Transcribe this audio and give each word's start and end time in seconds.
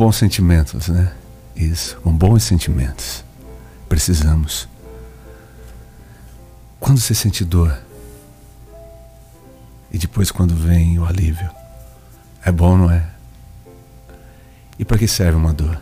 bons 0.00 0.16
sentimentos, 0.16 0.88
né? 0.88 1.12
Isso, 1.54 2.00
com 2.00 2.10
bons 2.10 2.42
sentimentos. 2.42 3.22
Precisamos. 3.86 4.66
Quando 6.80 6.98
você 6.98 7.14
sente 7.14 7.44
dor 7.44 7.78
e 9.92 9.98
depois 9.98 10.30
quando 10.30 10.54
vem 10.54 10.98
o 10.98 11.04
alívio, 11.04 11.50
é 12.42 12.50
bom, 12.50 12.78
não 12.78 12.90
é? 12.90 13.06
E 14.78 14.86
para 14.86 14.96
que 14.96 15.06
serve 15.06 15.36
uma 15.36 15.52
dor? 15.52 15.78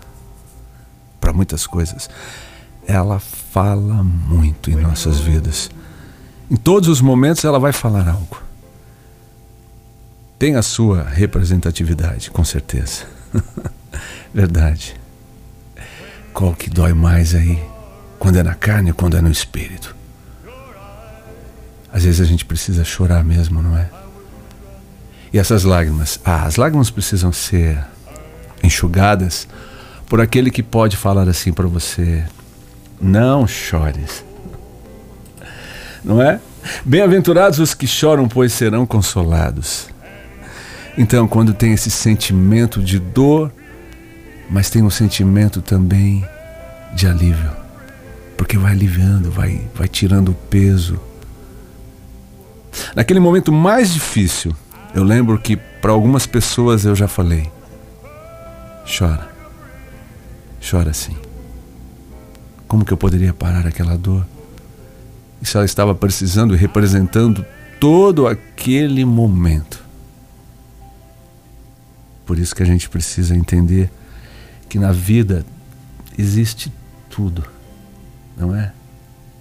Para 1.20 1.32
muitas 1.32 1.64
coisas. 1.64 2.10
Ela 2.88 3.20
fala 3.20 4.02
muito 4.02 4.68
em 4.68 4.74
nossas 4.74 5.20
vidas. 5.20 5.70
Em 6.50 6.56
todos 6.56 6.88
os 6.88 7.00
momentos 7.00 7.44
ela 7.44 7.60
vai 7.60 7.72
falar 7.72 8.08
algo. 8.08 8.42
Tem 10.40 10.56
a 10.56 10.62
sua 10.62 11.04
representatividade, 11.04 12.32
com 12.32 12.42
certeza. 12.42 13.06
Verdade. 14.32 14.94
Qual 16.32 16.54
que 16.54 16.70
dói 16.70 16.92
mais 16.92 17.34
aí? 17.34 17.58
Quando 18.18 18.38
é 18.38 18.42
na 18.42 18.54
carne 18.54 18.90
ou 18.90 18.94
quando 18.94 19.16
é 19.16 19.20
no 19.20 19.30
espírito? 19.30 19.94
Às 21.92 22.04
vezes 22.04 22.20
a 22.20 22.24
gente 22.24 22.44
precisa 22.44 22.84
chorar 22.84 23.24
mesmo, 23.24 23.62
não 23.62 23.76
é? 23.76 23.88
E 25.32 25.38
essas 25.38 25.64
lágrimas, 25.64 26.20
ah, 26.24 26.44
as 26.44 26.56
lágrimas 26.56 26.90
precisam 26.90 27.32
ser 27.32 27.82
enxugadas 28.62 29.48
por 30.06 30.20
aquele 30.20 30.50
que 30.50 30.62
pode 30.62 30.96
falar 30.96 31.28
assim 31.28 31.52
para 31.52 31.66
você: 31.66 32.24
não 33.00 33.46
chores. 33.46 34.24
Não 36.04 36.22
é? 36.22 36.40
Bem-aventurados 36.84 37.58
os 37.58 37.74
que 37.74 37.86
choram, 37.86 38.28
pois 38.28 38.52
serão 38.52 38.86
consolados. 38.86 39.88
Então, 40.96 41.28
quando 41.28 41.54
tem 41.54 41.72
esse 41.72 41.90
sentimento 41.90 42.82
de 42.82 42.98
dor, 42.98 43.52
mas 44.48 44.70
tem 44.70 44.82
um 44.82 44.90
sentimento 44.90 45.60
também 45.60 46.24
de 46.94 47.06
alívio, 47.06 47.50
porque 48.36 48.56
vai 48.56 48.72
aliviando, 48.72 49.30
vai, 49.30 49.68
vai 49.74 49.88
tirando 49.88 50.30
o 50.30 50.34
peso. 50.34 50.98
Naquele 52.94 53.20
momento 53.20 53.52
mais 53.52 53.92
difícil, 53.92 54.54
eu 54.94 55.04
lembro 55.04 55.38
que 55.38 55.56
para 55.56 55.92
algumas 55.92 56.26
pessoas 56.26 56.84
eu 56.84 56.94
já 56.94 57.06
falei: 57.06 57.50
chora, 58.86 59.28
chora 60.68 60.92
sim. 60.92 61.16
Como 62.66 62.84
que 62.84 62.92
eu 62.92 62.96
poderia 62.96 63.32
parar 63.32 63.66
aquela 63.66 63.96
dor? 63.96 64.26
E 65.40 65.46
se 65.46 65.56
ela 65.56 65.64
estava 65.64 65.94
precisando 65.94 66.54
e 66.54 66.58
representando 66.58 67.44
todo 67.80 68.26
aquele 68.26 69.04
momento. 69.04 69.82
Por 72.26 72.38
isso 72.38 72.54
que 72.54 72.62
a 72.62 72.66
gente 72.66 72.90
precisa 72.90 73.34
entender 73.34 73.90
que 74.68 74.78
na 74.78 74.92
vida 74.92 75.44
existe 76.18 76.72
tudo, 77.08 77.44
não 78.36 78.54
é? 78.54 78.72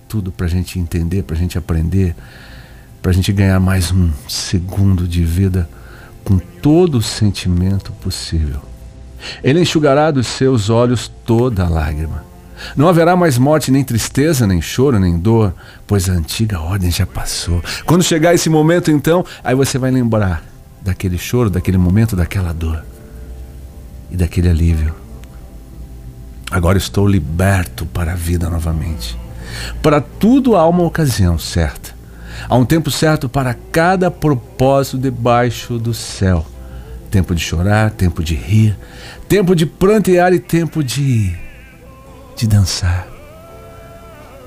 Tudo 0.07 0.31
para 0.31 0.45
a 0.45 0.49
gente 0.49 0.79
entender, 0.79 1.23
para 1.23 1.35
a 1.35 1.39
gente 1.39 1.57
aprender, 1.57 2.15
para 3.01 3.11
a 3.11 3.13
gente 3.13 3.31
ganhar 3.31 3.59
mais 3.59 3.91
um 3.91 4.09
segundo 4.27 5.07
de 5.07 5.23
vida 5.23 5.69
com 6.23 6.37
todo 6.37 6.97
o 6.97 7.01
sentimento 7.01 7.91
possível. 7.93 8.61
Ele 9.43 9.61
enxugará 9.61 10.11
dos 10.11 10.27
seus 10.27 10.69
olhos 10.69 11.11
toda 11.25 11.67
lágrima. 11.67 12.25
Não 12.75 12.87
haverá 12.87 13.15
mais 13.15 13.37
morte, 13.37 13.71
nem 13.71 13.83
tristeza, 13.83 14.47
nem 14.47 14.61
choro, 14.61 14.99
nem 14.99 15.17
dor, 15.17 15.53
pois 15.85 16.09
a 16.09 16.13
antiga 16.13 16.59
ordem 16.59 16.89
já 16.89 17.05
passou. 17.05 17.63
Quando 17.85 18.03
chegar 18.03 18.33
esse 18.33 18.49
momento, 18.49 18.91
então, 18.91 19.25
aí 19.43 19.53
você 19.55 19.77
vai 19.77 19.91
lembrar 19.91 20.43
daquele 20.81 21.17
choro, 21.17 21.49
daquele 21.49 21.77
momento, 21.77 22.15
daquela 22.15 22.53
dor 22.53 22.83
e 24.09 24.17
daquele 24.17 24.49
alívio. 24.49 25.06
Agora 26.49 26.77
estou 26.77 27.07
liberto 27.07 27.85
para 27.85 28.13
a 28.13 28.15
vida 28.15 28.49
novamente. 28.49 29.17
Para 29.81 29.99
tudo 29.99 30.55
há 30.55 30.67
uma 30.67 30.83
ocasião 30.83 31.37
certa. 31.37 31.95
Há 32.47 32.55
um 32.55 32.65
tempo 32.65 32.89
certo 32.89 33.27
para 33.27 33.55
cada 33.71 34.09
propósito 34.09 34.97
debaixo 34.97 35.77
do 35.77 35.93
céu. 35.93 36.45
Tempo 37.11 37.33
de 37.33 37.41
chorar, 37.41 37.91
tempo 37.91 38.23
de 38.23 38.35
rir, 38.35 38.77
tempo 39.27 39.55
de 39.55 39.65
plantear 39.65 40.33
e 40.33 40.39
tempo 40.39 40.83
de 40.83 41.35
de 42.37 42.47
dançar. 42.47 43.07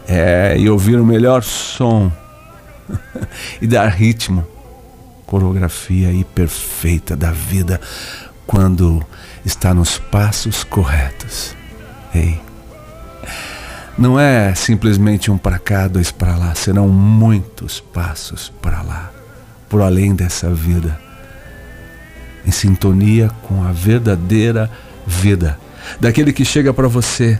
É, 0.06 0.56
e 0.56 0.70
ouvir 0.70 0.98
o 0.98 1.04
melhor 1.04 1.42
som 1.42 2.10
e 3.60 3.66
dar 3.66 3.88
ritmo, 3.88 4.46
coreografia 5.26 6.08
aí 6.08 6.24
perfeita 6.24 7.16
da 7.16 7.32
vida 7.32 7.80
quando 8.46 9.04
está 9.44 9.74
nos 9.74 9.98
passos 9.98 10.64
corretos. 10.64 11.59
Ei, 12.14 12.40
não 13.96 14.18
é 14.18 14.54
simplesmente 14.54 15.30
um 15.30 15.38
para 15.38 15.58
cá, 15.58 15.86
dois 15.86 16.10
para 16.10 16.36
lá, 16.36 16.54
serão 16.54 16.88
muitos 16.88 17.80
passos 17.80 18.52
para 18.60 18.82
lá, 18.82 19.10
por 19.68 19.82
além 19.82 20.14
dessa 20.14 20.52
vida, 20.52 20.98
em 22.46 22.50
sintonia 22.50 23.30
com 23.42 23.62
a 23.62 23.72
verdadeira 23.72 24.70
vida, 25.06 25.58
daquele 26.00 26.32
que 26.32 26.44
chega 26.44 26.72
para 26.72 26.88
você 26.88 27.38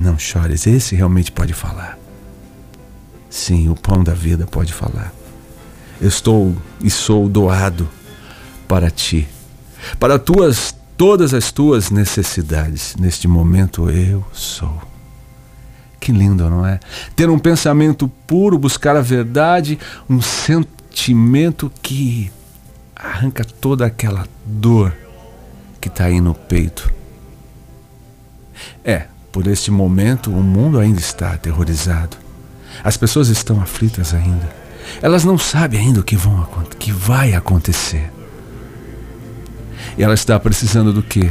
não 0.00 0.18
chores, 0.18 0.66
esse 0.66 0.96
realmente 0.96 1.30
pode 1.30 1.52
falar. 1.52 1.98
Sim, 3.28 3.68
o 3.68 3.74
pão 3.74 4.02
da 4.02 4.14
vida 4.14 4.46
pode 4.46 4.72
falar. 4.72 5.12
Eu 6.00 6.08
estou 6.08 6.56
e 6.82 6.88
sou 6.88 7.28
doado 7.28 7.86
para 8.66 8.90
ti, 8.90 9.28
para 9.98 10.18
tuas 10.18 10.74
todas 11.00 11.32
as 11.32 11.50
tuas 11.50 11.90
necessidades. 11.90 12.94
Neste 13.00 13.26
momento 13.26 13.88
eu 13.88 14.22
sou. 14.34 14.82
Que 15.98 16.12
lindo, 16.12 16.50
não 16.50 16.66
é? 16.66 16.78
Ter 17.16 17.30
um 17.30 17.38
pensamento 17.38 18.06
puro, 18.26 18.58
buscar 18.58 18.94
a 18.96 19.00
verdade, 19.00 19.78
um 20.10 20.20
sentimento 20.20 21.72
que 21.80 22.30
arranca 22.94 23.46
toda 23.46 23.86
aquela 23.86 24.26
dor 24.44 24.94
que 25.80 25.88
está 25.88 26.04
aí 26.04 26.20
no 26.20 26.34
peito. 26.34 26.92
É, 28.84 29.06
por 29.32 29.46
este 29.46 29.70
momento, 29.70 30.30
o 30.30 30.42
mundo 30.42 30.78
ainda 30.78 31.00
está 31.00 31.32
aterrorizado. 31.32 32.18
As 32.84 32.98
pessoas 32.98 33.28
estão 33.28 33.58
aflitas 33.62 34.12
ainda. 34.12 34.54
Elas 35.00 35.24
não 35.24 35.38
sabem 35.38 35.80
ainda 35.80 36.00
o 36.00 36.04
que, 36.04 36.14
vão, 36.14 36.46
que 36.78 36.92
vai 36.92 37.32
acontecer. 37.32 38.10
Ela 39.98 40.14
está 40.14 40.38
precisando 40.38 40.92
do 40.92 41.02
quê? 41.02 41.30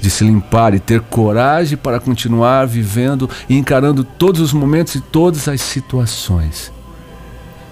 De 0.00 0.10
se 0.10 0.24
limpar 0.24 0.74
e 0.74 0.80
ter 0.80 1.00
coragem 1.00 1.76
para 1.76 2.00
continuar 2.00 2.66
vivendo 2.66 3.28
e 3.48 3.56
encarando 3.56 4.04
todos 4.04 4.40
os 4.40 4.52
momentos 4.52 4.94
e 4.94 5.00
todas 5.00 5.48
as 5.48 5.60
situações. 5.60 6.72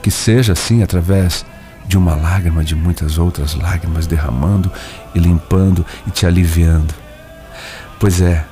Que 0.02 0.10
seja 0.10 0.52
assim 0.52 0.82
através 0.82 1.44
de 1.86 1.96
uma 1.98 2.14
lágrima, 2.14 2.64
de 2.64 2.74
muitas 2.74 3.18
outras 3.18 3.54
lágrimas 3.54 4.06
derramando 4.06 4.70
e 5.14 5.18
limpando 5.18 5.84
e 6.06 6.10
te 6.10 6.26
aliviando. 6.26 6.94
Pois 8.00 8.20
é, 8.20 8.44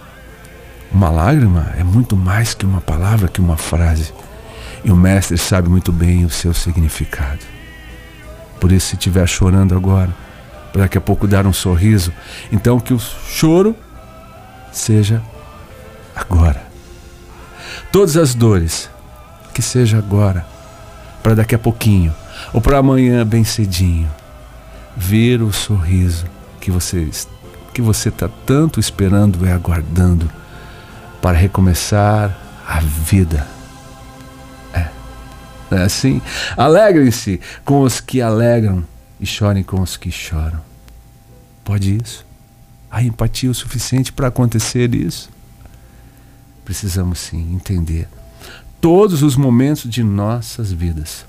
uma 0.93 1.09
lágrima 1.09 1.73
é 1.79 1.83
muito 1.83 2.17
mais 2.17 2.53
que 2.53 2.67
uma 2.67 2.81
palavra, 2.81 3.29
que 3.29 3.41
uma 3.41 3.57
frase. 3.57 4.13
E 4.85 4.91
o 4.91 4.97
Mestre 4.97 5.39
sabe 5.39 5.69
muito 5.69 5.91
bem 5.91 6.25
o 6.25 6.31
seu 6.31 6.53
significado. 6.53 7.41
Por 8.61 8.71
isso, 8.71 8.89
se 8.89 8.95
estiver 8.95 9.27
chorando 9.27 9.75
agora, 9.75 10.11
para 10.73 10.83
daqui 10.83 10.97
a 10.97 11.01
pouco 11.01 11.29
dar 11.29 11.47
um 11.47 11.53
sorriso, 11.53 12.13
então 12.51 12.81
que 12.81 12.95
o 12.95 12.99
choro 12.99 13.77
seja 14.73 15.23
agora. 16.17 16.63
Todas 17.93 18.17
as 18.17 18.35
dores, 18.35 18.91
que 19.53 19.61
seja 19.61 19.99
agora, 19.99 20.47
para 21.23 21.35
daqui 21.35 21.55
a 21.55 21.59
pouquinho, 21.59 22.15
ou 22.53 22.61
para 22.61 22.79
amanhã 22.79 23.25
bem 23.27 23.45
cedinho, 23.45 24.11
ver 24.97 25.43
o 25.43 25.53
sorriso 25.53 26.27
que 26.61 26.71
você 26.71 27.09
que 27.73 27.81
você 27.81 28.11
está 28.11 28.29
tanto 28.45 28.79
esperando 28.79 29.47
e 29.47 29.51
aguardando 29.51 30.31
para 31.23 31.39
recomeçar 31.39 32.37
a 32.67 32.81
vida. 32.81 33.47
É, 34.75 34.89
é 35.71 35.83
assim. 35.83 36.21
Alegrem-se 36.55 37.41
com 37.65 37.81
os 37.81 37.99
que 37.99 38.21
alegram 38.21 38.85
e 39.23 39.27
chorem 39.27 39.63
com 39.63 39.81
os 39.81 39.97
que 39.97 40.11
choram. 40.11 40.61
Pode 41.65 41.97
isso? 41.97 42.27
Há 42.91 43.05
empatia 43.05 43.51
o 43.51 43.55
suficiente 43.55 44.13
para 44.13 44.27
acontecer 44.27 44.93
isso? 44.97 45.31
Precisamos 46.65 47.21
sim 47.21 47.55
entender 47.55 48.09
todos 48.81 49.23
os 49.23 49.37
momentos 49.37 49.89
de 49.89 50.03
nossas 50.03 50.73
vidas. 50.73 51.25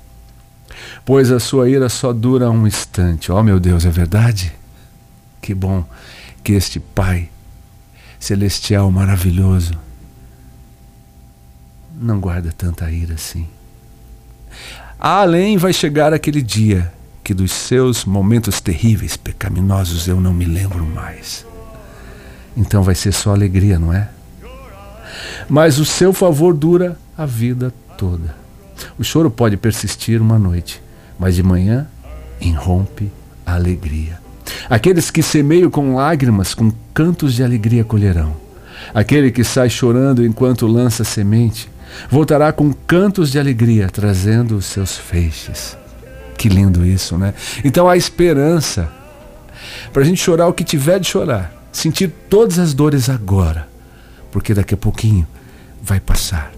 Pois 1.06 1.32
a 1.32 1.40
sua 1.40 1.70
ira 1.70 1.88
só 1.88 2.12
dura 2.12 2.50
um 2.50 2.66
instante. 2.66 3.32
Oh 3.32 3.44
meu 3.44 3.60
Deus, 3.60 3.86
é 3.86 3.92
verdade? 3.92 4.52
Que 5.40 5.54
bom 5.54 5.86
que 6.44 6.54
este 6.54 6.80
Pai 6.80 7.30
celestial 8.20 8.90
maravilhoso 8.90 9.74
não 11.96 12.20
guarda 12.20 12.52
tanta 12.52 12.90
ira 12.90 13.14
assim. 13.14 13.48
Além 15.00 15.58
vai 15.58 15.74
chegar 15.74 16.14
aquele 16.14 16.42
dia 16.42 16.93
que 17.24 17.34
dos 17.34 17.52
seus 17.52 18.04
momentos 18.04 18.60
terríveis, 18.60 19.16
pecaminosos, 19.16 20.08
eu 20.08 20.20
não 20.20 20.34
me 20.34 20.46
lembro 20.46 20.86
mais. 20.86 21.46
então 22.56 22.84
vai 22.84 22.96
ser 22.96 23.14
só 23.14 23.32
alegria, 23.32 23.80
não 23.80 23.94
é? 23.94 24.10
Mas 25.48 25.80
o 25.80 25.86
seu 25.86 26.12
favor 26.12 26.54
dura 26.54 26.98
a 27.18 27.26
vida 27.26 27.74
toda. 27.98 28.36
O 28.98 29.04
choro 29.04 29.32
pode 29.32 29.56
persistir 29.56 30.22
uma 30.22 30.38
noite, 30.38 30.82
mas 31.18 31.36
de 31.36 31.44
manhã 31.44 31.88
irrompe 32.42 33.12
a 33.46 33.56
alegria. 33.56 34.20
Aqueles 34.70 35.10
que 35.10 35.24
semeiam 35.24 35.70
com 35.70 35.96
lágrimas, 35.96 36.54
com 36.54 36.72
cantos 36.94 37.34
de 37.34 37.44
alegria 37.44 37.84
colherão. 37.84 38.36
Aquele 38.94 39.32
que 39.32 39.44
sai 39.44 39.70
chorando 39.70 40.26
enquanto 40.26 40.68
lança 40.68 41.04
semente, 41.04 41.70
voltará 42.10 42.52
com 42.52 42.74
cantos 42.74 43.32
de 43.32 43.40
alegria, 43.40 43.88
trazendo 43.90 44.58
os 44.58 44.66
seus 44.66 44.98
feixes. 44.98 45.78
Que 46.44 46.50
lindo 46.50 46.86
isso, 46.86 47.18
né? 47.18 47.34
Então 47.64 47.88
há 47.88 47.96
esperança 47.96 48.92
para 49.94 50.02
a 50.02 50.06
gente 50.06 50.22
chorar 50.22 50.46
o 50.46 50.54
que 50.54 50.66
tiver 50.66 51.00
de 51.00 51.08
chorar, 51.08 51.54
sentir 51.72 52.10
todas 52.30 52.60
as 52.60 52.74
dores 52.74 53.08
agora, 53.08 53.66
porque 54.30 54.54
daqui 54.54 54.74
a 54.74 54.78
pouquinho 54.78 55.26
vai 55.82 56.02
passar. 56.02 56.52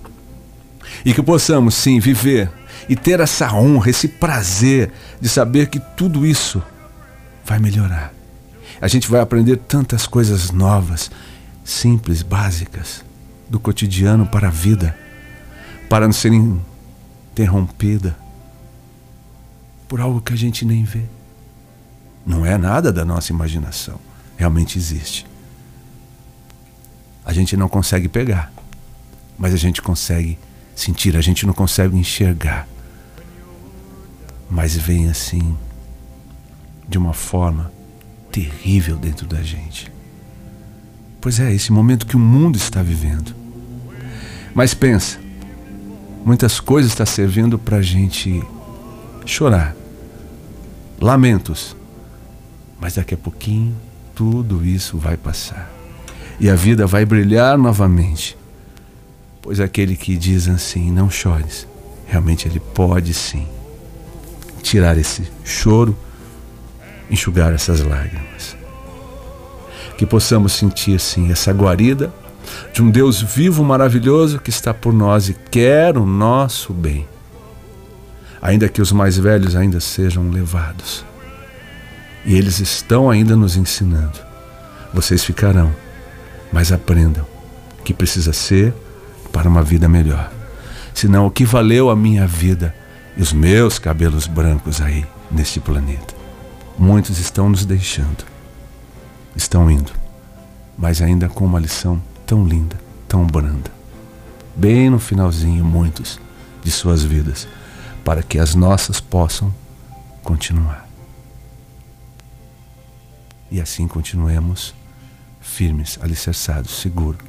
E 1.05 1.13
que 1.13 1.21
possamos, 1.21 1.75
sim, 1.75 1.99
viver 1.99 2.49
e 2.89 2.95
ter 2.95 3.19
essa 3.19 3.53
honra, 3.53 3.91
esse 3.91 4.07
prazer 4.07 4.91
de 5.21 5.29
saber 5.29 5.67
que 5.67 5.79
tudo 5.79 6.25
isso 6.25 6.63
vai 7.45 7.59
melhorar. 7.59 8.11
A 8.81 8.87
gente 8.87 9.07
vai 9.07 9.21
aprender 9.21 9.57
tantas 9.57 10.07
coisas 10.07 10.49
novas, 10.49 11.11
simples, 11.63 12.23
básicas, 12.23 13.05
do 13.47 13.59
cotidiano 13.59 14.25
para 14.25 14.47
a 14.47 14.51
vida, 14.51 14.97
para 15.87 16.07
não 16.07 16.13
ser 16.13 16.31
interrompida 16.33 18.24
por 19.87 20.01
algo 20.01 20.21
que 20.21 20.33
a 20.33 20.37
gente 20.37 20.65
nem 20.65 20.83
vê. 20.83 21.03
Não 22.25 22.45
é 22.45 22.57
nada 22.57 22.91
da 22.91 23.05
nossa 23.05 23.31
imaginação, 23.31 23.99
realmente 24.35 24.77
existe. 24.77 25.25
A 27.23 27.33
gente 27.33 27.55
não 27.55 27.69
consegue 27.69 28.07
pegar, 28.07 28.51
mas 29.37 29.53
a 29.53 29.57
gente 29.57 29.81
consegue 29.81 30.37
sentir, 30.75 31.15
a 31.15 31.21
gente 31.21 31.45
não 31.45 31.53
consegue 31.53 31.97
enxergar. 31.97 32.67
Mas 34.49 34.75
vem 34.75 35.09
assim, 35.09 35.57
de 36.87 36.97
uma 36.97 37.13
forma 37.13 37.71
terrível 38.31 38.97
dentro 38.97 39.25
da 39.25 39.41
gente. 39.41 39.91
Pois 41.19 41.39
é, 41.39 41.53
esse 41.53 41.71
momento 41.71 42.05
que 42.05 42.15
o 42.15 42.19
mundo 42.19 42.57
está 42.57 42.83
vivendo. 42.83 43.35
Mas 44.53 44.73
pensa, 44.73 45.19
muitas 46.23 46.59
coisas 46.59 46.91
estão 46.91 47.05
servindo 47.05 47.57
para 47.57 47.77
a 47.77 47.81
gente 47.81 48.43
chorar, 49.25 49.75
lamentos, 50.99 51.75
mas 52.79 52.95
daqui 52.95 53.13
a 53.13 53.17
pouquinho 53.17 53.75
tudo 54.13 54.65
isso 54.65 54.97
vai 54.97 55.17
passar 55.17 55.75
e 56.39 56.49
a 56.49 56.55
vida 56.55 56.85
vai 56.85 57.05
brilhar 57.05 57.57
novamente. 57.57 58.37
Pois 59.41 59.59
aquele 59.59 59.95
que 59.95 60.17
diz 60.17 60.47
assim, 60.47 60.91
não 60.91 61.09
chores, 61.09 61.67
realmente 62.07 62.47
ele 62.47 62.59
pode 62.59 63.13
sim 63.13 63.47
tirar 64.61 64.97
esse 64.97 65.23
choro, 65.43 65.95
enxugar 67.09 67.53
essas 67.53 67.81
lágrimas. 67.81 68.57
Que 69.97 70.05
possamos 70.05 70.53
sentir 70.53 70.99
sim 70.99 71.31
essa 71.31 71.53
guarida 71.53 72.13
de 72.73 72.81
um 72.81 72.89
Deus 72.89 73.21
vivo, 73.21 73.63
maravilhoso 73.63 74.39
que 74.39 74.49
está 74.49 74.73
por 74.73 74.93
nós 74.93 75.29
e 75.29 75.33
quer 75.33 75.97
o 75.97 76.05
nosso 76.05 76.73
bem. 76.73 77.07
Ainda 78.45 78.69
que 78.69 78.79
os 78.79 78.91
mais 78.91 79.17
velhos 79.17 79.55
ainda 79.55 79.79
sejam 79.79 80.29
levados. 80.29 81.03
E 82.23 82.35
eles 82.35 82.59
estão 82.59 83.09
ainda 83.09 83.35
nos 83.35 83.57
ensinando. 83.57 84.19
Vocês 84.93 85.23
ficarão, 85.23 85.75
mas 86.53 86.71
aprendam 86.71 87.25
que 87.83 87.91
precisa 87.91 88.31
ser 88.33 88.71
para 89.31 89.49
uma 89.49 89.63
vida 89.63 89.89
melhor. 89.89 90.31
Senão, 90.93 91.25
o 91.25 91.31
que 91.31 91.43
valeu 91.43 91.89
a 91.89 91.95
minha 91.95 92.27
vida 92.27 92.71
e 93.17 93.21
os 93.23 93.33
meus 93.33 93.79
cabelos 93.79 94.27
brancos 94.27 94.79
aí 94.79 95.07
neste 95.31 95.59
planeta? 95.59 96.13
Muitos 96.77 97.17
estão 97.17 97.49
nos 97.49 97.65
deixando, 97.65 98.23
estão 99.35 99.71
indo, 99.71 99.91
mas 100.77 101.01
ainda 101.01 101.27
com 101.27 101.45
uma 101.45 101.59
lição 101.59 101.99
tão 102.27 102.45
linda, 102.47 102.79
tão 103.07 103.25
branda. 103.25 103.71
Bem 104.55 104.91
no 104.91 104.99
finalzinho, 104.99 105.65
muitos 105.65 106.19
de 106.63 106.69
suas 106.69 107.03
vidas, 107.03 107.47
para 108.05 108.21
que 108.21 108.37
as 108.37 108.53
nossas 108.53 109.01
possam 109.01 109.51
continuar. 110.23 110.87
E 113.49 113.59
assim 113.59 113.87
continuemos 113.87 114.75
firmes, 115.41 115.97
alicerçados, 116.01 116.79
seguros, 116.79 117.21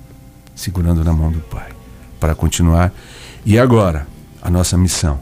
segurando 0.55 1.03
na 1.03 1.15
mão 1.15 1.33
do 1.33 1.41
Pai, 1.41 1.71
para 2.21 2.35
continuar. 2.35 2.93
E 3.45 3.59
agora, 3.59 4.07
a 4.43 4.51
nossa 4.51 4.77
missão: 4.77 5.19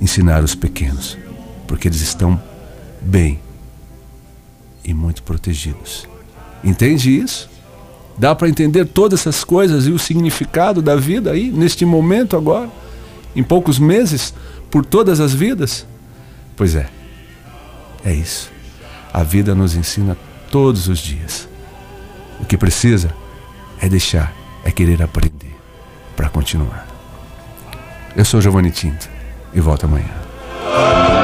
ensinar 0.00 0.42
os 0.42 0.56
pequenos, 0.56 1.16
porque 1.68 1.86
eles 1.86 2.00
estão 2.00 2.40
bem 3.00 3.40
e 4.84 4.92
muito 4.92 5.22
protegidos. 5.22 6.08
Entende 6.64 7.16
isso? 7.16 7.48
Dá 8.18 8.34
para 8.34 8.48
entender 8.48 8.86
todas 8.86 9.20
essas 9.20 9.44
coisas 9.44 9.86
e 9.86 9.92
o 9.92 9.98
significado 9.98 10.82
da 10.82 10.96
vida 10.96 11.30
aí, 11.30 11.50
neste 11.50 11.84
momento 11.84 12.36
agora, 12.36 12.68
em 13.34 13.42
poucos 13.42 13.78
meses, 13.78 14.34
por 14.70 14.84
todas 14.84 15.20
as 15.20 15.32
vidas? 15.34 15.86
Pois 16.56 16.74
é, 16.74 16.88
é 18.04 18.12
isso. 18.12 18.50
A 19.12 19.22
vida 19.22 19.54
nos 19.54 19.74
ensina 19.74 20.16
todos 20.50 20.88
os 20.88 20.98
dias. 20.98 21.48
O 22.38 22.44
que 22.44 22.56
precisa 22.56 23.10
é 23.80 23.88
deixar, 23.88 24.32
é 24.64 24.70
querer 24.70 25.02
aprender 25.02 25.56
para 26.16 26.28
continuar. 26.28 26.86
Eu 28.16 28.24
sou 28.24 28.40
Giovanni 28.40 28.70
Tinto 28.70 29.08
e 29.52 29.60
volto 29.60 29.84
amanhã. 29.84 31.19